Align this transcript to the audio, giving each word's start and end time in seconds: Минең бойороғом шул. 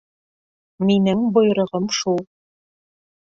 Минең 0.91 1.21
бойороғом 1.35 1.91
шул. 1.99 2.19